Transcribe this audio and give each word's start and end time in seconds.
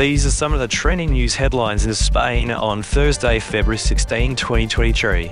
These 0.00 0.24
are 0.24 0.30
some 0.30 0.54
of 0.54 0.60
the 0.60 0.66
trending 0.66 1.12
news 1.12 1.34
headlines 1.34 1.84
in 1.84 1.92
Spain 1.92 2.50
on 2.50 2.82
Thursday, 2.82 3.38
February 3.38 3.76
16, 3.76 4.34
2023. 4.34 5.30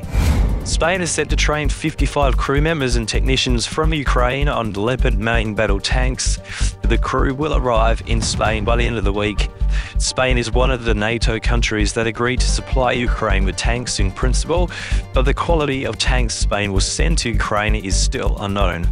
Spain 0.64 1.00
is 1.00 1.11
set 1.11 1.30
to 1.30 1.37
train 1.37 1.71
55 1.71 2.37
crew 2.37 2.61
members 2.61 2.96
and 2.96 3.09
technicians 3.09 3.64
from 3.64 3.95
Ukraine 3.95 4.46
on 4.46 4.75
Leopard 4.75 5.18
main 5.18 5.54
battle 5.54 5.80
tanks. 5.80 6.39
The 6.82 6.98
crew 6.98 7.32
will 7.32 7.54
arrive 7.54 8.02
in 8.09 8.20
Spain 8.20 8.66
by 8.66 8.77
the 8.77 8.84
end 8.84 8.98
of 8.98 9.04
the 9.04 9.12
week. 9.12 9.48
Spain 9.96 10.36
is 10.36 10.52
one 10.52 10.71
of 10.71 10.85
the 10.85 10.95
NATO 10.95 11.41
countries 11.41 11.95
that 11.95 12.07
agreed 12.07 12.41
to 12.41 12.50
supply 12.50 12.93
Ukraine 12.93 13.46
with 13.46 13.57
tanks 13.57 14.00
in 14.00 14.12
principle, 14.12 14.71
but 15.14 15.23
the 15.23 15.32
quality 15.32 15.87
of 15.87 15.96
tanks 15.96 16.35
Spain 16.35 16.75
will 16.75 16.82
send 16.82 17.16
to 17.21 17.30
Ukraine 17.30 17.75
is 17.75 17.98
still 17.98 18.37
unknown. 18.41 18.87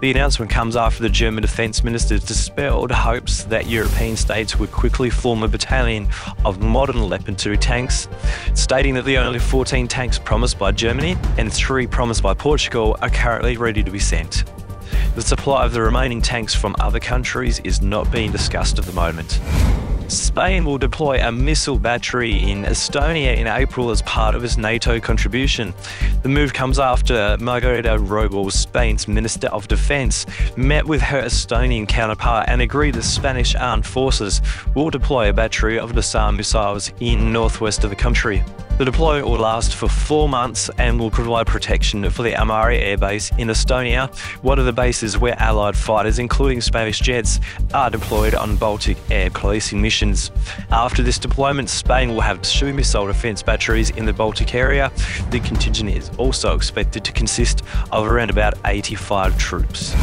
The 0.00 0.12
announcement 0.12 0.48
comes 0.48 0.76
after 0.76 1.02
the 1.02 1.08
German 1.08 1.42
defence 1.42 1.82
minister 1.82 2.18
dispelled 2.18 2.92
hopes 2.92 3.42
that 3.44 3.66
European 3.66 4.16
states 4.16 4.56
would 4.56 4.70
quickly 4.70 5.10
form 5.10 5.42
a 5.42 5.48
battalion 5.48 6.08
of 6.44 6.60
modern 6.60 7.08
Leopard 7.08 7.36
2 7.36 7.56
tanks, 7.56 8.08
stating 8.54 8.94
that 8.94 9.04
the 9.04 9.18
only 9.18 9.40
14 9.40 9.88
tanks 9.88 10.16
promised 10.16 10.56
by 10.56 10.70
Germany 10.70 11.16
and 11.36 11.52
three 11.52 11.88
promised 11.88 12.22
by 12.22 12.32
Portugal 12.32 12.96
are 13.02 13.10
currently 13.10 13.56
ready 13.56 13.82
to 13.82 13.90
be 13.90 13.98
sent. 13.98 14.44
The 15.16 15.22
supply 15.22 15.64
of 15.64 15.72
the 15.72 15.82
remaining 15.82 16.22
tanks 16.22 16.54
from 16.54 16.76
other 16.78 17.00
countries 17.00 17.58
is 17.64 17.82
not 17.82 18.08
being 18.12 18.30
discussed 18.30 18.78
at 18.78 18.84
the 18.84 18.92
moment. 18.92 19.40
Spain 20.08 20.64
will 20.64 20.78
deploy 20.78 21.20
a 21.20 21.30
missile 21.30 21.78
battery 21.78 22.50
in 22.50 22.64
Estonia 22.64 23.36
in 23.36 23.46
April 23.46 23.90
as 23.90 24.00
part 24.02 24.34
of 24.34 24.42
its 24.42 24.56
NATO 24.56 24.98
contribution. 24.98 25.74
The 26.22 26.30
move 26.30 26.54
comes 26.54 26.78
after 26.78 27.36
Margarita 27.38 27.98
Robles, 27.98 28.54
Spain's 28.54 29.06
Minister 29.06 29.48
of 29.48 29.68
Defense, 29.68 30.24
met 30.56 30.86
with 30.86 31.02
her 31.02 31.22
Estonian 31.22 31.86
counterpart 31.86 32.48
and 32.48 32.62
agreed 32.62 32.94
that 32.94 33.02
Spanish 33.02 33.54
armed 33.54 33.86
forces 33.86 34.40
will 34.74 34.88
deploy 34.88 35.28
a 35.28 35.32
battery 35.32 35.78
of 35.78 35.92
NASAMS 35.92 36.38
missiles 36.38 36.92
in 37.00 37.30
northwest 37.30 37.84
of 37.84 37.90
the 37.90 37.96
country. 37.96 38.42
The 38.78 38.84
deployment 38.84 39.26
will 39.26 39.40
last 39.40 39.74
for 39.74 39.88
four 39.88 40.28
months 40.28 40.70
and 40.78 41.00
will 41.00 41.10
provide 41.10 41.48
protection 41.48 42.08
for 42.10 42.22
the 42.22 42.36
Amari 42.36 42.78
Air 42.78 42.96
Base 42.96 43.32
in 43.36 43.48
Estonia, 43.48 44.16
one 44.44 44.60
of 44.60 44.66
the 44.66 44.72
bases 44.72 45.18
where 45.18 45.34
Allied 45.42 45.76
fighters, 45.76 46.20
including 46.20 46.60
Spanish 46.60 47.00
jets, 47.00 47.40
are 47.74 47.90
deployed 47.90 48.36
on 48.36 48.54
Baltic 48.54 48.96
air 49.10 49.30
policing 49.30 49.82
missions. 49.82 50.30
After 50.70 51.02
this 51.02 51.18
deployment, 51.18 51.68
Spain 51.68 52.10
will 52.10 52.20
have 52.20 52.40
two 52.42 52.72
missile 52.72 53.08
defence 53.08 53.42
batteries 53.42 53.90
in 53.90 54.04
the 54.04 54.12
Baltic 54.12 54.54
area. 54.54 54.92
The 55.30 55.40
contingent 55.40 55.90
is 55.90 56.10
also 56.16 56.54
expected 56.54 57.04
to 57.04 57.10
consist 57.10 57.64
of 57.90 58.06
around 58.06 58.30
about 58.30 58.54
85 58.64 59.36
troops. 59.36 59.96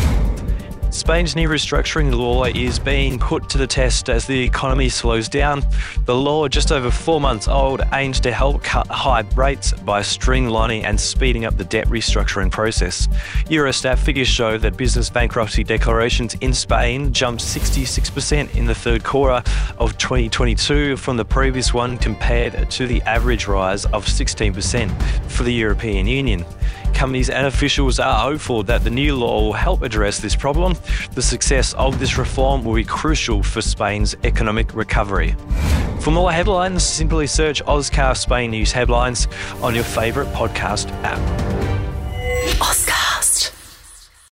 Spain's 0.95 1.35
new 1.35 1.49
restructuring 1.49 2.17
law 2.17 2.45
is 2.45 2.79
being 2.79 3.19
put 3.19 3.49
to 3.49 3.57
the 3.57 3.67
test 3.67 4.09
as 4.09 4.25
the 4.25 4.41
economy 4.41 4.87
slows 4.87 5.27
down. 5.27 5.61
The 6.05 6.15
law, 6.15 6.47
just 6.47 6.71
over 6.71 6.89
four 6.89 7.19
months 7.19 7.49
old, 7.49 7.81
aims 7.91 8.21
to 8.21 8.31
help 8.31 8.63
cut 8.63 8.87
high 8.87 9.25
rates 9.35 9.73
by 9.73 9.99
streamlining 9.99 10.85
and 10.85 10.97
speeding 10.97 11.43
up 11.43 11.57
the 11.57 11.65
debt 11.65 11.87
restructuring 11.87 12.49
process. 12.49 13.07
Eurostat 13.49 13.99
figures 13.99 14.29
show 14.29 14.57
that 14.57 14.77
business 14.77 15.09
bankruptcy 15.09 15.65
declarations 15.65 16.35
in 16.35 16.53
Spain 16.53 17.11
jumped 17.11 17.43
66% 17.43 18.55
in 18.55 18.65
the 18.65 18.75
third 18.75 19.03
quarter 19.03 19.43
of 19.77 19.97
2022 19.97 20.95
from 20.95 21.17
the 21.17 21.25
previous 21.25 21.73
one 21.73 21.97
compared 21.97 22.71
to 22.71 22.87
the 22.87 23.01
average 23.01 23.47
rise 23.47 23.83
of 23.87 24.05
16% 24.05 25.29
for 25.29 25.43
the 25.43 25.53
European 25.53 26.07
Union 26.07 26.45
companies 26.95 27.29
and 27.29 27.45
officials 27.45 27.99
are 27.99 28.19
hopeful 28.19 28.63
that 28.63 28.83
the 28.83 28.89
new 28.89 29.15
law 29.15 29.41
will 29.41 29.53
help 29.53 29.83
address 29.83 30.19
this 30.19 30.35
problem. 30.35 30.75
The 31.11 31.21
success 31.21 31.73
of 31.73 31.99
this 31.99 32.17
reform 32.17 32.63
will 32.63 32.75
be 32.75 32.83
crucial 32.83 33.43
for 33.43 33.61
Spain's 33.61 34.15
economic 34.23 34.73
recovery. 34.73 35.35
For 35.99 36.11
more 36.11 36.31
headlines, 36.31 36.83
simply 36.83 37.27
search 37.27 37.61
Oscar 37.63 38.15
Spain 38.15 38.51
News 38.51 38.71
headlines 38.71 39.27
on 39.61 39.75
your 39.75 39.83
favourite 39.83 40.31
podcast 40.33 40.89
app. 41.03 41.44